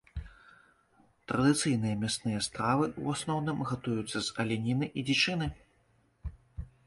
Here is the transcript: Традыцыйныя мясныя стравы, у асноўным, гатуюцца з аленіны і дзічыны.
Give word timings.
Традыцыйныя 1.31 1.95
мясныя 2.03 2.39
стравы, 2.47 2.85
у 3.03 3.13
асноўным, 3.15 3.57
гатуюцца 3.71 4.13
з 4.21 4.27
аленіны 4.45 4.85
і 4.95 5.03
дзічыны. 5.11 5.47